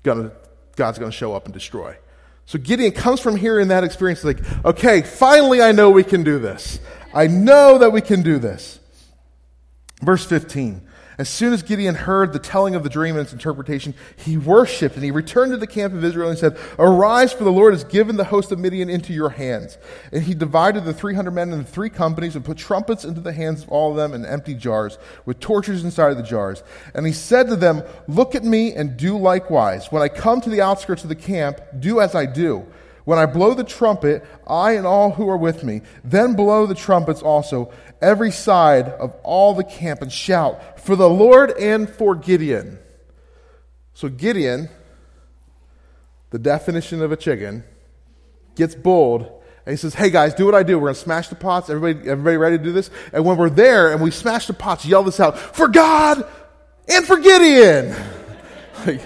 [0.03, 0.35] going to
[0.75, 1.95] God's going to show up and destroy.
[2.45, 6.39] So Gideon comes from hearing that experience like, okay, finally I know we can do
[6.39, 6.79] this.
[7.13, 8.79] I know that we can do this.
[10.01, 10.81] Verse 15.
[11.17, 14.95] As soon as Gideon heard the telling of the dream and its interpretation, he worshiped
[14.95, 17.83] and he returned to the camp of Israel and said, Arise, for the Lord has
[17.83, 19.77] given the host of Midian into your hands.
[20.11, 23.63] And he divided the 300 men into three companies and put trumpets into the hands
[23.63, 26.63] of all of them and empty jars with torches inside of the jars.
[26.93, 29.91] And he said to them, Look at me and do likewise.
[29.91, 32.65] When I come to the outskirts of the camp, do as I do.
[33.05, 36.75] When I blow the trumpet, I and all who are with me, then blow the
[36.75, 37.71] trumpets also,
[38.03, 42.77] every side of all the camp, and shout, For the Lord and for Gideon.
[43.93, 44.69] So Gideon,
[46.31, 47.63] the definition of a chicken,
[48.55, 49.21] gets bold
[49.65, 50.77] and he says, Hey guys, do what I do.
[50.77, 51.69] We're going to smash the pots.
[51.69, 52.89] Everybody, everybody ready to do this?
[53.13, 56.27] And when we're there and we smash the pots, yell this out, For God
[56.89, 57.95] and for Gideon.
[58.85, 59.01] like,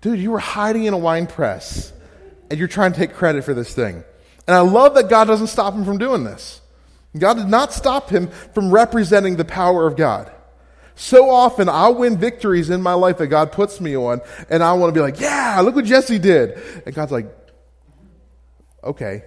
[0.00, 1.92] dude, you were hiding in a wine press
[2.50, 4.04] and you're trying to take credit for this thing.
[4.46, 6.60] And I love that God doesn't stop him from doing this.
[7.18, 10.30] God did not stop him from representing the power of God.
[10.94, 14.74] So often I'll win victories in my life that God puts me on, and I
[14.74, 16.60] want to be like, yeah, look what Jesse did.
[16.84, 17.34] And God's like,
[18.84, 19.24] okay,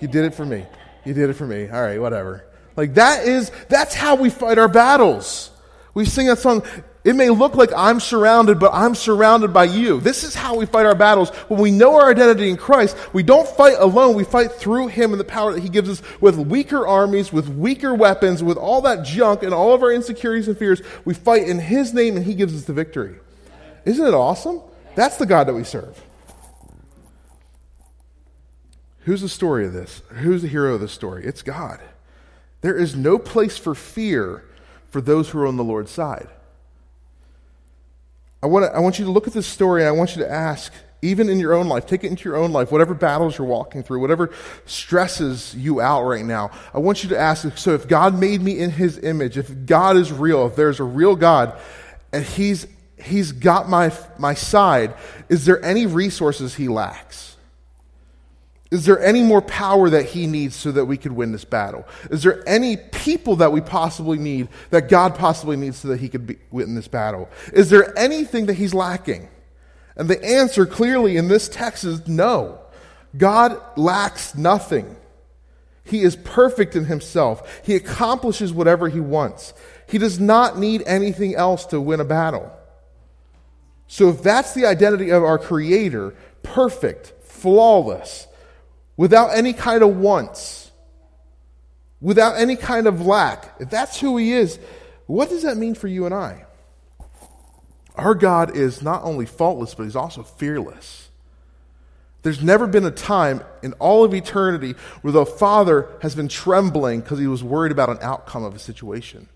[0.00, 0.66] you did it for me.
[1.04, 1.68] You did it for me.
[1.68, 2.44] All right, whatever.
[2.76, 5.50] Like that is, that's how we fight our battles.
[5.94, 6.64] We sing that song,
[7.04, 10.00] it may look like I'm surrounded, but I'm surrounded by you.
[10.00, 11.28] This is how we fight our battles.
[11.48, 14.14] When we know our identity in Christ, we don't fight alone.
[14.14, 17.48] We fight through Him and the power that He gives us with weaker armies, with
[17.48, 20.80] weaker weapons, with all that junk and all of our insecurities and fears.
[21.04, 23.16] We fight in His name and He gives us the victory.
[23.84, 24.62] Isn't it awesome?
[24.94, 26.02] That's the God that we serve.
[29.00, 30.00] Who's the story of this?
[30.08, 31.26] Who's the hero of this story?
[31.26, 31.80] It's God.
[32.62, 34.42] There is no place for fear
[34.88, 36.28] for those who are on the Lord's side.
[38.44, 40.22] I want, to, I want you to look at this story and I want you
[40.22, 43.38] to ask, even in your own life, take it into your own life, whatever battles
[43.38, 44.34] you're walking through, whatever
[44.66, 46.50] stresses you out right now.
[46.74, 49.96] I want you to ask so if God made me in his image, if God
[49.96, 51.58] is real, if there's a real God,
[52.12, 52.66] and he's,
[53.02, 54.92] he's got my, my side,
[55.30, 57.33] is there any resources he lacks?
[58.74, 61.86] Is there any more power that he needs so that we could win this battle?
[62.10, 66.08] Is there any people that we possibly need, that God possibly needs so that he
[66.08, 67.28] could be, win this battle?
[67.52, 69.28] Is there anything that he's lacking?
[69.94, 72.58] And the answer clearly in this text is no.
[73.16, 74.96] God lacks nothing.
[75.84, 77.62] He is perfect in himself.
[77.64, 79.54] He accomplishes whatever he wants.
[79.86, 82.50] He does not need anything else to win a battle.
[83.86, 88.26] So if that's the identity of our Creator, perfect, flawless,
[88.96, 90.70] without any kind of wants,
[92.00, 94.58] without any kind of lack, if that's who He is,
[95.06, 96.44] what does that mean for you and I?
[97.96, 101.08] Our God is not only faultless, but He's also fearless.
[102.22, 107.00] There's never been a time in all of eternity where the Father has been trembling
[107.00, 109.28] because he was worried about an outcome of a situation.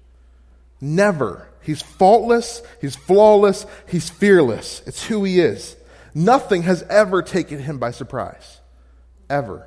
[0.81, 1.49] Never.
[1.61, 4.81] He's faultless, he's flawless, he's fearless.
[4.87, 5.77] It's who he is.
[6.14, 8.58] Nothing has ever taken him by surprise
[9.29, 9.67] ever.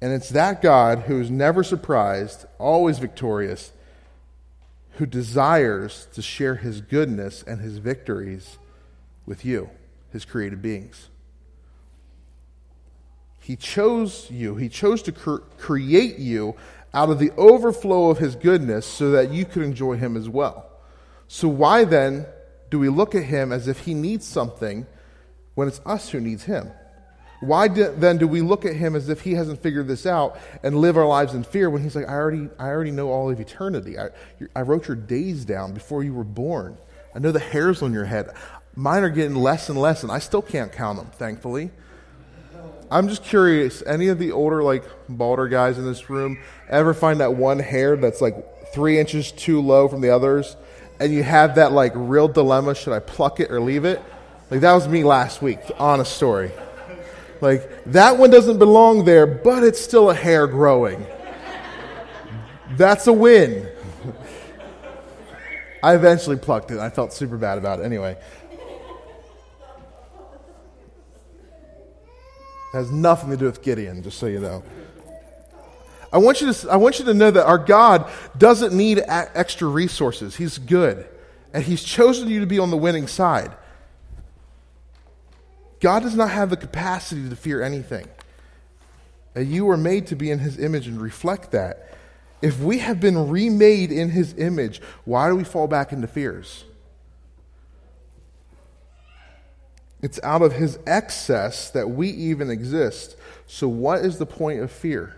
[0.00, 3.72] And it's that God who is never surprised, always victorious,
[4.92, 8.58] who desires to share his goodness and his victories
[9.26, 9.70] with you,
[10.12, 11.08] his created beings.
[13.40, 16.56] He chose you, he chose to cre- create you
[16.92, 20.66] out of the overflow of his goodness so that you could enjoy him as well.
[21.28, 22.26] So, why then
[22.70, 24.86] do we look at him as if he needs something
[25.56, 26.70] when it's us who needs him?
[27.40, 30.38] Why do, then do we look at him as if he hasn't figured this out
[30.62, 33.28] and live our lives in fear when he's like, I already, I already know all
[33.30, 33.98] of eternity.
[33.98, 34.08] I,
[34.54, 36.78] I wrote your days down before you were born.
[37.14, 38.30] I know the hairs on your head.
[38.74, 41.70] Mine are getting less and less, and I still can't count them, thankfully.
[42.90, 46.38] I'm just curious, any of the older, like, balder guys in this room
[46.68, 48.34] ever find that one hair that's like
[48.72, 50.56] three inches too low from the others,
[51.00, 54.02] and you have that like real dilemma should I pluck it or leave it?
[54.50, 56.52] Like that was me last week, honest story.
[57.40, 61.04] Like that one doesn't belong there, but it's still a hair growing.
[62.76, 63.68] That's a win.
[65.82, 66.78] I eventually plucked it.
[66.78, 68.16] I felt super bad about it anyway.
[72.72, 74.62] It has nothing to do with Gideon, just so you know.
[76.12, 79.68] I want you to, I want you to know that our God doesn't need extra
[79.68, 80.36] resources.
[80.36, 81.06] He's good.
[81.52, 83.52] And He's chosen you to be on the winning side.
[85.80, 88.06] God does not have the capacity to fear anything.
[89.34, 91.94] And you were made to be in His image and reflect that.
[92.40, 96.64] If we have been remade in His image, why do we fall back into fears?
[100.02, 103.16] It's out of His excess that we even exist.
[103.46, 105.16] So, what is the point of fear?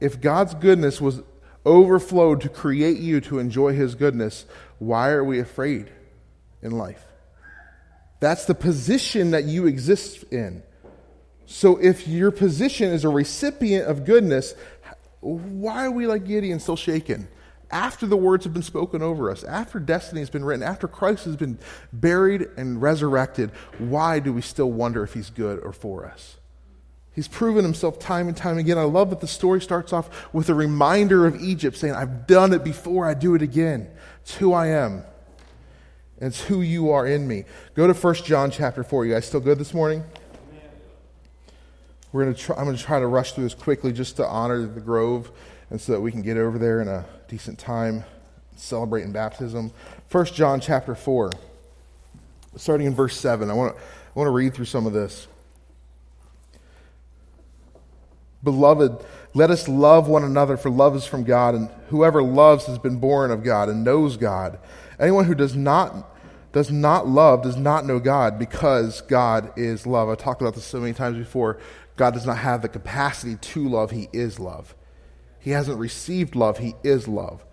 [0.00, 1.22] If God's goodness was
[1.64, 4.44] overflowed to create you to enjoy His goodness,
[4.78, 5.90] why are we afraid
[6.60, 7.11] in life?
[8.22, 10.62] That's the position that you exist in.
[11.44, 14.54] So, if your position is a recipient of goodness,
[15.18, 17.26] why are we like Gideon still shaken?
[17.68, 21.24] After the words have been spoken over us, after destiny has been written, after Christ
[21.24, 21.58] has been
[21.92, 26.36] buried and resurrected, why do we still wonder if he's good or for us?
[27.16, 28.78] He's proven himself time and time again.
[28.78, 32.52] I love that the story starts off with a reminder of Egypt saying, I've done
[32.52, 33.90] it before, I do it again.
[34.20, 35.02] It's who I am.
[36.22, 37.44] It's who you are in me.
[37.74, 39.06] Go to 1 John chapter 4.
[39.06, 40.04] You guys still good this morning?
[42.12, 44.64] We're gonna try, I'm going to try to rush through this quickly just to honor
[44.64, 45.32] the Grove
[45.68, 48.04] and so that we can get over there in a decent time
[48.54, 49.72] celebrating baptism.
[50.12, 51.32] 1 John chapter 4,
[52.54, 53.50] starting in verse 7.
[53.50, 55.26] I want to, I want to read through some of this.
[58.44, 59.04] Beloved,
[59.34, 62.98] let us love one another, for love is from God, and whoever loves has been
[62.98, 64.60] born of God and knows God.
[65.00, 66.10] Anyone who does not
[66.52, 70.08] does not love does not know God, because God is love.
[70.08, 71.58] I've talked about this so many times before.
[71.96, 74.74] God does not have the capacity to love, He is love.
[75.38, 77.44] He hasn't received love, He is love.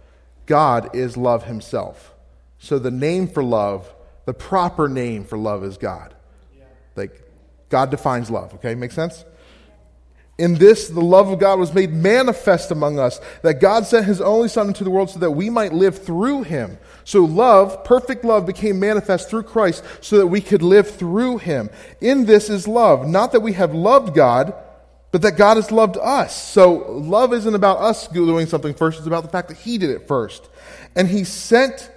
[0.46, 2.14] God is love Himself.
[2.58, 3.94] So the name for love,
[4.26, 6.14] the proper name for love is God.
[6.96, 7.22] Like,
[7.70, 8.76] God defines love, okay?
[8.76, 9.24] Make sense?
[10.40, 14.22] In this, the love of God was made manifest among us, that God sent his
[14.22, 16.78] only Son into the world so that we might live through him.
[17.04, 21.70] So love, perfect love, became manifest through Christ so that we could live through him.
[22.00, 24.54] In this is love, not that we have loved God,
[25.12, 26.42] but that God has loved us.
[26.42, 29.90] So love isn't about us doing something first, it's about the fact that he did
[29.90, 30.48] it first.
[30.96, 31.92] And he sent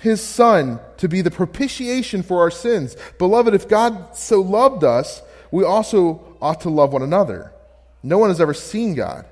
[0.00, 2.96] his Son to be the propitiation for our sins.
[3.18, 7.53] Beloved, if God so loved us, we also ought to love one another.
[8.04, 9.24] No one has ever seen God.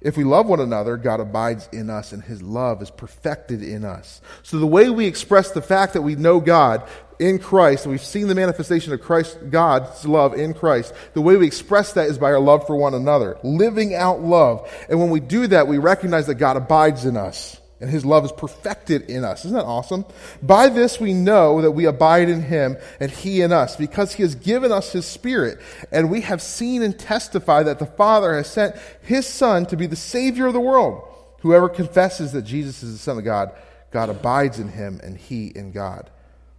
[0.00, 3.84] If we love one another, God abides in us and his love is perfected in
[3.84, 4.22] us.
[4.42, 6.88] So the way we express the fact that we know God
[7.18, 11.36] in Christ, and we've seen the manifestation of Christ, God's love in Christ, the way
[11.36, 14.72] we express that is by our love for one another, living out love.
[14.88, 18.24] And when we do that, we recognize that God abides in us and his love
[18.24, 19.44] is perfected in us.
[19.44, 20.04] Isn't that awesome?
[20.42, 24.22] By this we know that we abide in him and he in us, because he
[24.22, 25.58] has given us his spirit.
[25.90, 29.86] And we have seen and testified that the Father has sent his Son to be
[29.86, 31.02] the Savior of the world.
[31.40, 33.52] Whoever confesses that Jesus is the Son of God,
[33.90, 36.10] God abides in him and he in God.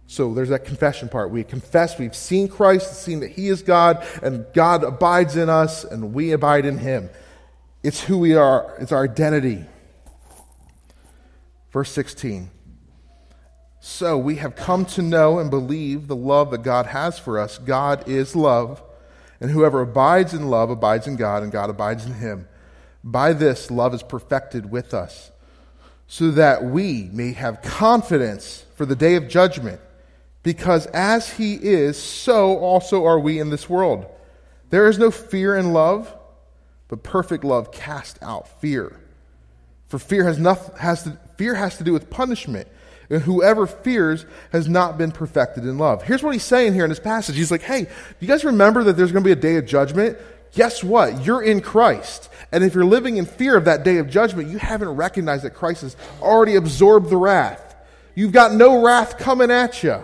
[0.08, 1.30] So there's that confession part.
[1.30, 5.84] We confess we've seen Christ, seen that he is God, and God abides in us,
[5.84, 7.08] and we abide in him.
[7.82, 9.64] It's who we are, it's our identity.
[11.72, 12.50] Verse 16.
[13.80, 17.58] So we have come to know and believe the love that God has for us.
[17.58, 18.82] God is love,
[19.40, 22.46] and whoever abides in love abides in God, and God abides in him.
[23.02, 25.32] By this, love is perfected with us,
[26.06, 29.80] so that we may have confidence for the day of judgment.
[30.44, 34.06] Because as he is, so also are we in this world.
[34.70, 36.14] There is no fear in love,
[36.88, 39.00] but perfect love casts out fear.
[39.88, 42.68] For fear has, nothing, has to, fear has to do with punishment.
[43.10, 46.04] And whoever fears has not been perfected in love.
[46.04, 47.34] Here's what he's saying here in this passage.
[47.34, 47.88] He's like, hey,
[48.20, 50.18] you guys remember that there's going to be a day of judgment?
[50.54, 51.26] Guess what?
[51.26, 52.28] You're in Christ.
[52.52, 55.50] And if you're living in fear of that day of judgment, you haven't recognized that
[55.50, 57.74] Christ has already absorbed the wrath.
[58.14, 60.00] You've got no wrath coming at you.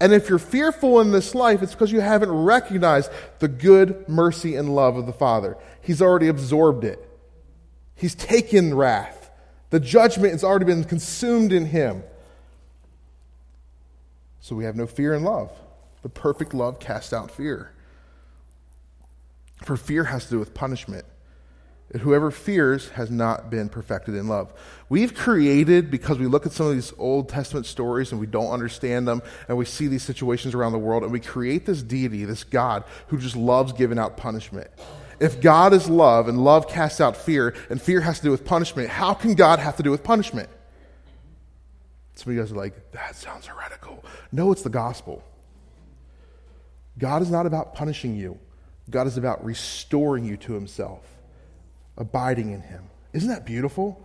[0.00, 4.56] And if you're fearful in this life, it's because you haven't recognized the good mercy
[4.56, 5.56] and love of the Father.
[5.80, 7.08] He's already absorbed it.
[7.94, 9.21] He's taken wrath.
[9.72, 12.02] The judgment has already been consumed in him.
[14.42, 15.50] So we have no fear in love.
[16.02, 17.72] The perfect love casts out fear.
[19.64, 21.06] For fear has to do with punishment.
[21.90, 24.52] And whoever fears has not been perfected in love.
[24.90, 28.50] We've created, because we look at some of these Old Testament stories and we don't
[28.50, 32.26] understand them, and we see these situations around the world, and we create this deity,
[32.26, 34.70] this God, who just loves giving out punishment.
[35.22, 38.44] If God is love and love casts out fear, and fear has to do with
[38.44, 40.48] punishment, how can God have to do with punishment?
[42.16, 44.04] Some of you guys are like, that sounds heretical.
[44.32, 45.22] No, it's the gospel.
[46.98, 48.38] God is not about punishing you,
[48.90, 51.06] God is about restoring you to Himself
[51.96, 52.82] abiding in Him.
[53.12, 54.04] Isn't that beautiful?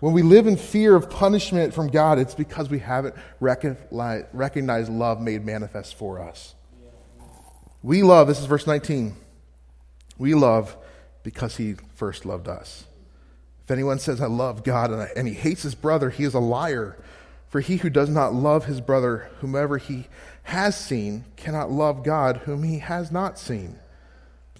[0.00, 5.20] When we live in fear of punishment from God, it's because we haven't recognized love
[5.20, 6.54] made manifest for us.
[7.82, 9.16] We love, this is verse 19.
[10.22, 10.76] We love
[11.24, 12.84] because He first loved us.
[13.64, 16.34] If anyone says, I love God, and, I, and he hates his brother, he is
[16.34, 16.96] a liar.
[17.48, 20.06] For he who does not love his brother, whomever he
[20.44, 23.80] has seen, cannot love God, whom he has not seen.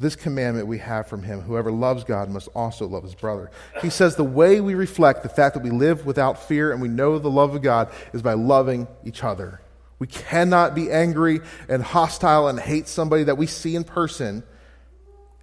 [0.01, 3.53] This commandment we have from him whoever loves God must also love his brother.
[3.81, 6.89] He says the way we reflect the fact that we live without fear and we
[6.89, 9.61] know the love of God is by loving each other.
[10.01, 14.43] We cannot be angry and hostile and hate somebody that we see in person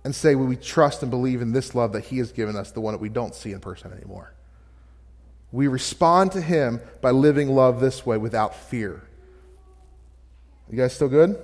[0.04, 2.82] and say we trust and believe in this love that he has given us, the
[2.82, 4.34] one that we don't see in person anymore.
[5.52, 9.02] We respond to him by living love this way without fear.
[10.70, 11.38] You guys still good?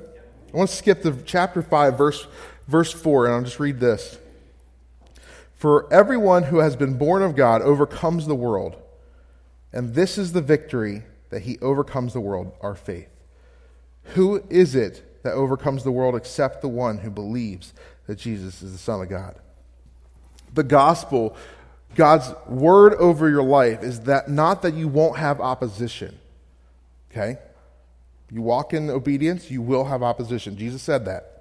[0.54, 2.28] I want to skip to chapter 5, verse
[2.68, 4.18] verse 4, and I'll just read this.
[5.56, 8.76] For everyone who has been born of God overcomes the world,
[9.72, 13.10] and this is the victory that he overcomes the world, our faith.
[14.14, 17.74] Who is it that overcomes the world except the one who believes
[18.08, 19.36] that Jesus is the Son of God?
[20.54, 21.36] The gospel,
[21.96, 26.18] God's word over your life, is that not that you won't have opposition.
[27.12, 27.38] Okay?
[28.32, 30.58] You walk in obedience, you will have opposition.
[30.58, 31.36] Jesus said that.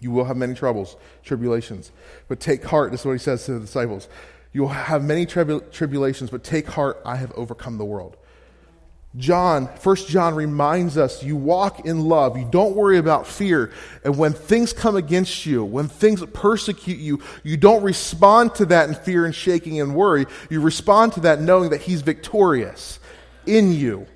[0.00, 1.92] You will have many troubles, tribulations.
[2.26, 2.90] But take heart.
[2.90, 4.08] This is what he says to the disciples.
[4.52, 7.00] You will have many tribu- tribulations, but take heart.
[7.06, 8.16] I have overcome the world.
[9.16, 12.38] John, First John reminds us you walk in love.
[12.38, 13.70] You don't worry about fear.
[14.04, 18.88] And when things come against you, when things persecute you, you don't respond to that
[18.88, 20.24] in fear and shaking and worry.
[20.48, 23.00] You respond to that knowing that He's victorious
[23.44, 24.06] in you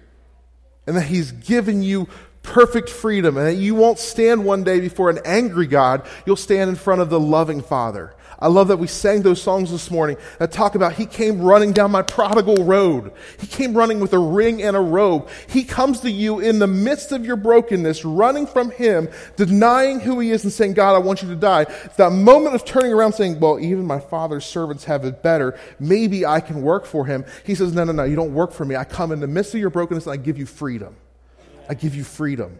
[0.86, 2.08] and that He's given you
[2.42, 6.06] perfect freedom and that you won't stand one day before an angry God.
[6.24, 8.14] You'll stand in front of the loving Father.
[8.38, 11.72] I love that we sang those songs this morning that talk about He came running
[11.72, 13.12] down my prodigal road.
[13.38, 15.28] He came running with a ring and a robe.
[15.48, 20.20] He comes to you in the midst of your brokenness, running from Him, denying who
[20.20, 21.64] He is and saying, God, I want you to die.
[21.96, 25.58] That moment of turning around saying, Well, even my Father's servants have it better.
[25.80, 27.24] Maybe I can work for Him.
[27.44, 28.76] He says, No, no, no, you don't work for me.
[28.76, 30.94] I come in the midst of your brokenness and I give you freedom.
[31.68, 32.58] I give you freedom.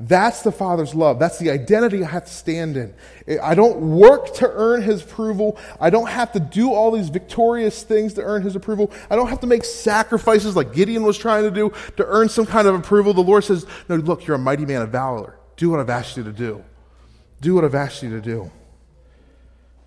[0.00, 1.18] That's the Father's love.
[1.18, 2.94] That's the identity I have to stand in.
[3.42, 5.58] I don't work to earn His approval.
[5.80, 8.92] I don't have to do all these victorious things to earn His approval.
[9.10, 12.46] I don't have to make sacrifices like Gideon was trying to do to earn some
[12.46, 13.12] kind of approval.
[13.12, 15.36] The Lord says, No, look, you're a mighty man of valor.
[15.56, 16.64] Do what I've asked you to do.
[17.40, 18.52] Do what I've asked you to do.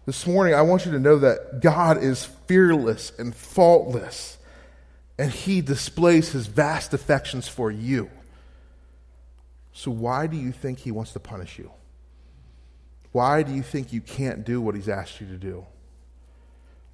[0.05, 4.37] This morning, I want you to know that God is fearless and faultless,
[5.17, 8.09] and He displays His vast affections for you.
[9.73, 11.71] So, why do you think he wants to punish you?
[13.11, 15.65] Why do you think you can't do what he's asked you to do?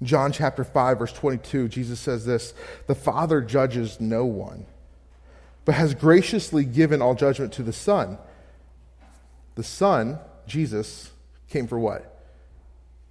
[0.02, 2.54] John chapter 5, verse 22, Jesus says this
[2.86, 4.66] The Father judges no one,
[5.64, 8.18] but has graciously given all judgment to the Son.
[9.56, 11.10] The Son, Jesus,
[11.48, 12.24] came for what?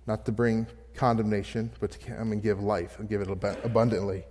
[0.06, 3.30] Not to bring condemnation, but to come and give life and give it
[3.64, 4.24] abundantly.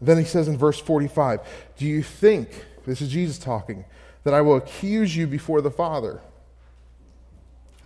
[0.00, 1.40] Then he says in verse 45,
[1.76, 3.84] Do you think, this is Jesus talking,
[4.24, 6.20] that I will accuse you before the Father.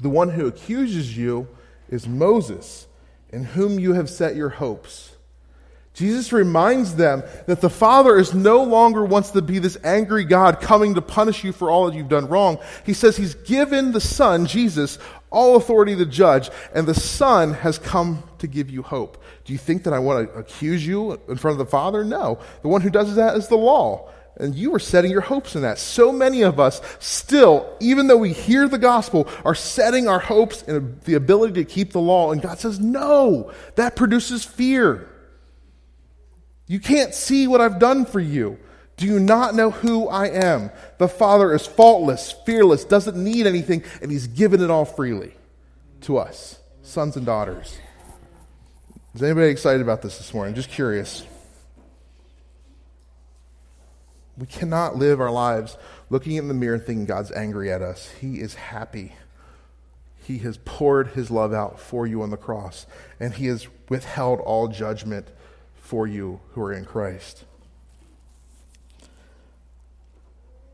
[0.01, 1.49] The one who accuses you
[1.89, 2.87] is Moses,
[3.31, 5.17] in whom you have set your hopes.
[5.97, 10.61] Jesus reminds them that the Father is no longer wants to be this angry God
[10.61, 12.59] coming to punish you for all that you've done wrong.
[12.85, 14.99] He says he's given the Son, Jesus,
[15.31, 19.23] all authority to judge, and the Son has come to give you hope.
[19.47, 22.05] Do you think that I want to accuse you in front of the Father?
[22.05, 22.41] No.
[22.61, 24.11] The one who does that is the law.
[24.39, 25.79] And you are setting your hopes in that.
[25.79, 30.63] So many of us still, even though we hear the gospel, are setting our hopes
[30.63, 32.33] in the ability to keep the law.
[32.33, 35.09] And God says, no, that produces fear.
[36.67, 38.59] You can't see what I've done for you.
[38.97, 40.71] Do you not know who I am?
[40.99, 45.35] The Father is faultless, fearless, doesn't need anything, and He's given it all freely
[46.03, 47.79] to us, sons and daughters.
[49.15, 50.55] Is anybody excited about this this morning?
[50.55, 51.27] Just curious.
[54.39, 55.77] We cannot live our lives
[56.11, 58.11] looking in the mirror and thinking God's angry at us.
[58.21, 59.15] He is happy.
[60.23, 62.87] He has poured his love out for you on the cross,
[63.19, 65.29] and he has withheld all judgment
[65.77, 67.45] for you who are in Christ.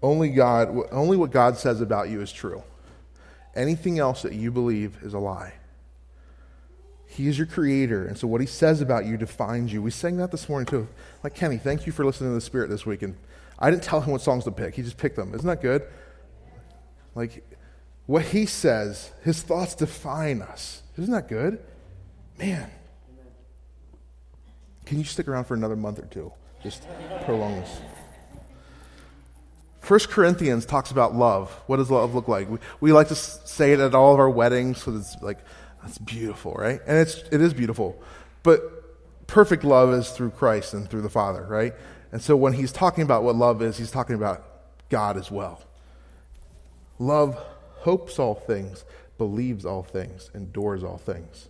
[0.02, 2.62] Only God, only what God says about you is true.
[3.54, 5.52] Anything else that you believe is a lie.
[7.06, 9.82] He is your creator, and so what he says about you defines you.
[9.82, 10.88] We sang that this morning too.
[11.22, 13.02] Like Kenny, thank you for listening to the Spirit this week.
[13.02, 13.16] And
[13.62, 15.34] I didn't tell him what songs to pick; he just picked them.
[15.34, 15.86] Isn't that good?
[17.14, 17.42] Like
[18.06, 20.82] what he says, his thoughts define us.
[20.98, 21.60] Isn't that good?
[22.38, 22.70] Man,
[24.84, 26.32] can you stick around for another month or two?
[26.62, 26.86] Just
[27.24, 27.80] prolong this.
[29.80, 31.50] First Corinthians talks about love.
[31.66, 32.48] What does love look like?
[32.48, 35.38] We, we like to say it at all of our weddings because it's like,
[35.82, 36.80] that's beautiful, right?
[36.86, 38.00] And it's, it is beautiful.
[38.44, 41.74] But perfect love is through Christ and through the Father, right?
[42.12, 44.44] And so when he's talking about what love is, he's talking about
[44.90, 45.62] God as well.
[46.98, 47.34] Love
[47.78, 48.84] hopes all things,
[49.18, 51.48] believes all things, endures all things.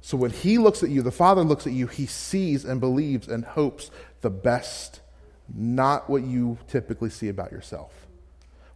[0.00, 3.26] So when he looks at you, the Father looks at you, he sees and believes
[3.26, 5.00] and hopes the best,
[5.54, 7.92] not what you typically see about yourself.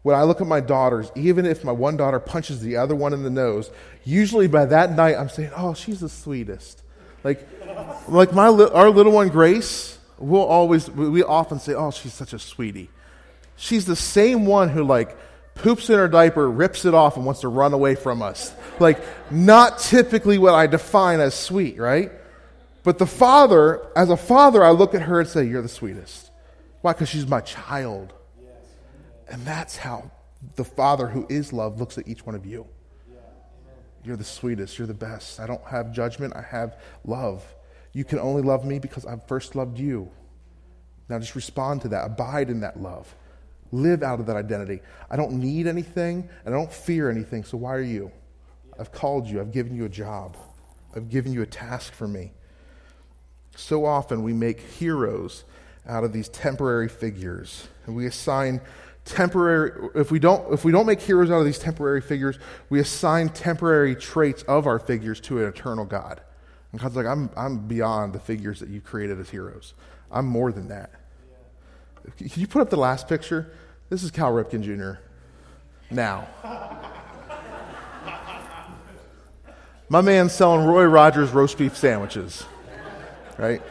[0.02, 3.12] When I look at my daughters, even if my one daughter punches the other one
[3.12, 3.70] in the nose,
[4.04, 6.82] usually by that night I'm saying, "Oh, she's the sweetest."
[7.24, 7.46] Like,
[8.08, 12.38] like my our little one Grace, we'll always we often say, "Oh, she's such a
[12.38, 12.90] sweetie."
[13.56, 15.16] She's the same one who like
[15.54, 18.54] poops in her diaper, rips it off, and wants to run away from us.
[18.78, 22.12] Like, not typically what I define as sweet, right?
[22.84, 26.30] But the father, as a father, I look at her and say, You're the sweetest.
[26.80, 26.92] Why?
[26.92, 28.14] Because she's my child.
[29.30, 30.10] And that's how
[30.56, 32.66] the Father who is love looks at each one of you.
[34.04, 34.78] You're the sweetest.
[34.78, 35.40] You're the best.
[35.40, 36.34] I don't have judgment.
[36.34, 37.44] I have love.
[37.92, 40.10] You can only love me because I've first loved you.
[41.08, 42.04] Now just respond to that.
[42.04, 43.14] Abide in that love.
[43.72, 44.80] Live out of that identity.
[45.10, 48.10] I don't need anything and I don't fear anything, so why are you?
[48.78, 50.36] I've called you, I've given you a job,
[50.94, 52.32] I've given you a task for me.
[53.56, 55.44] So often we make heroes
[55.86, 58.60] out of these temporary figures, and we assign
[59.04, 62.78] temporary if we don't if we don't make heroes out of these temporary figures we
[62.78, 66.20] assign temporary traits of our figures to an eternal god
[66.72, 69.74] and god's like i'm i'm beyond the figures that you created as heroes
[70.10, 70.90] i'm more than that
[72.16, 73.50] can you put up the last picture?
[73.88, 75.00] This is Cal Ripken Jr.
[75.90, 76.28] Now.
[79.88, 82.44] My man's selling Roy Rogers roast beef sandwiches,
[83.38, 83.62] right?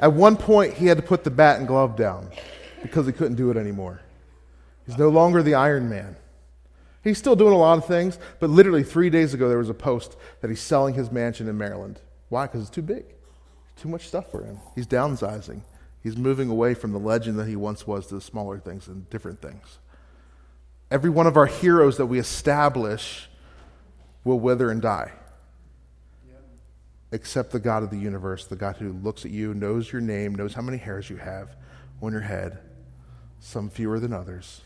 [0.00, 2.30] At one point, he had to put the bat and glove down
[2.82, 4.00] because he couldn't do it anymore.
[4.86, 6.16] He's no longer the Iron Man.
[7.04, 9.74] He's still doing a lot of things, but literally three days ago, there was a
[9.74, 12.00] post that he's selling his mansion in Maryland.
[12.30, 12.46] Why?
[12.46, 13.04] Because it's too big.
[13.76, 14.58] Too much stuff for him.
[14.74, 15.60] He's downsizing.
[16.02, 19.08] He's moving away from the legend that he once was to the smaller things and
[19.10, 19.78] different things.
[20.90, 23.28] Every one of our heroes that we establish
[24.22, 25.12] will wither and die.
[27.12, 30.34] Except the God of the universe, the God who looks at you, knows your name,
[30.34, 31.54] knows how many hairs you have
[32.02, 32.58] on your head,
[33.40, 34.62] some fewer than others,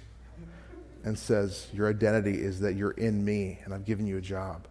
[1.05, 4.67] and says, Your identity is that you're in me and I've given you a job.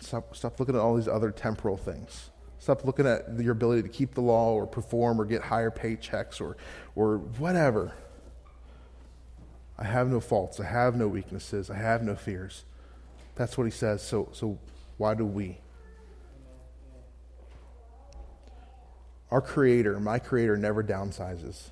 [0.00, 2.30] Stop, stop looking at all these other temporal things.
[2.58, 6.40] Stop looking at your ability to keep the law or perform or get higher paychecks
[6.40, 6.56] or,
[6.94, 7.92] or whatever.
[9.78, 10.60] I have no faults.
[10.60, 11.68] I have no weaknesses.
[11.68, 12.64] I have no fears.
[13.34, 14.02] That's what he says.
[14.02, 14.58] So, so
[14.96, 15.58] why do we?
[19.30, 21.70] Our Creator, my Creator, never downsizes.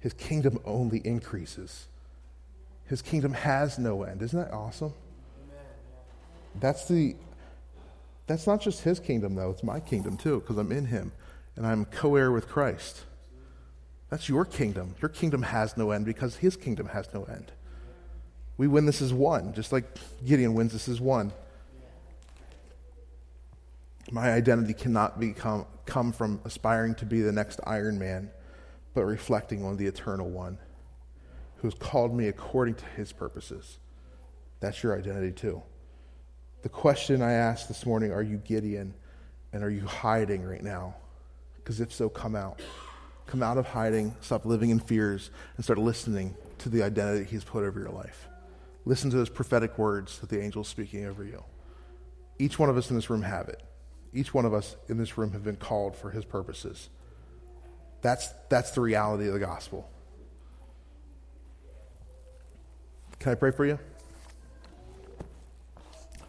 [0.00, 1.86] His kingdom only increases.
[2.86, 4.22] His kingdom has no end.
[4.22, 4.92] Isn't that awesome?
[6.60, 7.16] That's the
[8.26, 9.50] that's not just his kingdom, though.
[9.50, 11.12] It's my kingdom, too, because I'm in him
[11.56, 13.04] and I'm co heir with Christ.
[14.10, 14.94] That's your kingdom.
[15.00, 17.50] Your kingdom has no end because his kingdom has no end.
[18.58, 19.84] We win this as one, just like
[20.24, 21.32] Gideon wins this as one.
[24.10, 28.30] My identity cannot become, come from aspiring to be the next Iron Man,
[28.94, 30.58] but reflecting on the eternal one
[31.62, 33.78] who has called me according to his purposes.
[34.58, 35.62] That's your identity, too.
[36.62, 38.94] The question I asked this morning are you Gideon
[39.52, 40.96] and are you hiding right now?
[41.56, 42.60] Because if so, come out.
[43.26, 47.44] Come out of hiding, stop living in fears, and start listening to the identity He's
[47.44, 48.26] put over your life.
[48.84, 51.44] Listen to those prophetic words that the angel's speaking over you.
[52.40, 53.62] Each one of us in this room have it.
[54.12, 56.88] Each one of us in this room have been called for His purposes.
[58.00, 59.88] That's, that's the reality of the gospel.
[63.22, 63.78] Can I pray for you?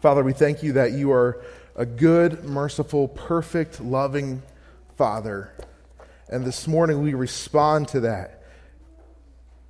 [0.00, 1.42] Father, we thank you that you are
[1.74, 4.42] a good, merciful, perfect, loving
[4.96, 5.50] Father.
[6.28, 8.44] And this morning we respond to that.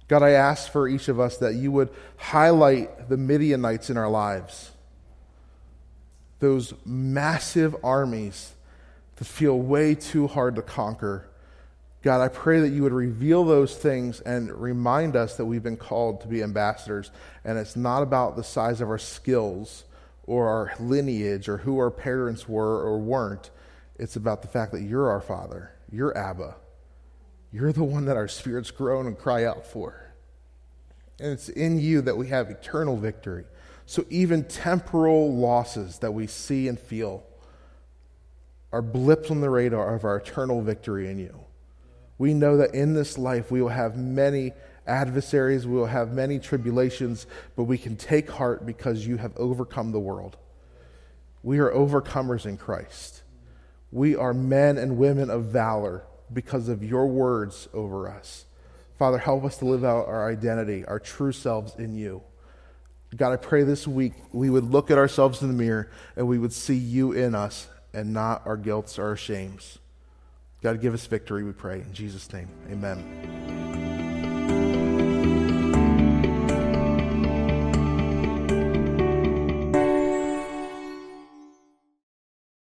[0.06, 4.10] God, I ask for each of us that you would highlight the Midianites in our
[4.10, 4.72] lives,
[6.40, 8.52] those massive armies
[9.16, 11.26] that feel way too hard to conquer.
[12.04, 15.78] God, I pray that you would reveal those things and remind us that we've been
[15.78, 17.10] called to be ambassadors.
[17.46, 19.84] And it's not about the size of our skills
[20.24, 23.50] or our lineage or who our parents were or weren't.
[23.96, 26.56] It's about the fact that you're our Father, you're Abba.
[27.50, 30.12] You're the one that our spirits groan and cry out for.
[31.18, 33.44] And it's in you that we have eternal victory.
[33.86, 37.24] So even temporal losses that we see and feel
[38.72, 41.40] are blips on the radar of our eternal victory in you.
[42.18, 44.52] We know that in this life we will have many
[44.86, 49.92] adversaries, we will have many tribulations, but we can take heart because you have overcome
[49.92, 50.36] the world.
[51.42, 53.22] We are overcomers in Christ.
[53.90, 58.46] We are men and women of valor because of your words over us.
[58.98, 62.22] Father, help us to live out our identity, our true selves in you.
[63.16, 66.38] God, I pray this week we would look at ourselves in the mirror and we
[66.38, 69.78] would see you in us and not our guilts or our shames.
[70.64, 71.82] God, give us victory, we pray.
[71.82, 73.83] In Jesus' name, amen.